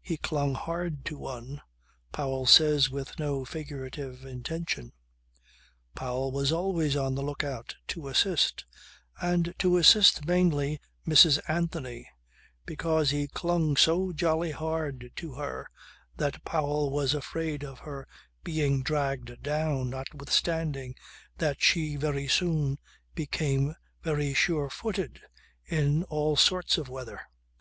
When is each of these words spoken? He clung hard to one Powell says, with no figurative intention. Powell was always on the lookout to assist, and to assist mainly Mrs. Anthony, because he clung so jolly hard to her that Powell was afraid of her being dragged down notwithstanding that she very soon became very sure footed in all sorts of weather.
He 0.00 0.16
clung 0.16 0.54
hard 0.54 1.04
to 1.06 1.18
one 1.18 1.60
Powell 2.12 2.46
says, 2.46 2.90
with 2.90 3.18
no 3.18 3.44
figurative 3.44 4.24
intention. 4.24 4.92
Powell 5.96 6.30
was 6.30 6.52
always 6.52 6.94
on 6.94 7.16
the 7.16 7.24
lookout 7.24 7.74
to 7.88 8.06
assist, 8.06 8.66
and 9.20 9.52
to 9.58 9.76
assist 9.76 10.26
mainly 10.26 10.78
Mrs. 11.08 11.40
Anthony, 11.48 12.08
because 12.64 13.10
he 13.10 13.26
clung 13.26 13.76
so 13.76 14.12
jolly 14.12 14.52
hard 14.52 15.10
to 15.16 15.32
her 15.34 15.66
that 16.18 16.44
Powell 16.44 16.92
was 16.92 17.12
afraid 17.12 17.64
of 17.64 17.80
her 17.80 18.06
being 18.44 18.80
dragged 18.80 19.42
down 19.42 19.90
notwithstanding 19.90 20.94
that 21.38 21.60
she 21.60 21.96
very 21.96 22.28
soon 22.28 22.78
became 23.16 23.74
very 24.04 24.34
sure 24.34 24.70
footed 24.70 25.20
in 25.64 26.04
all 26.04 26.36
sorts 26.36 26.78
of 26.78 26.88
weather. 26.88 27.22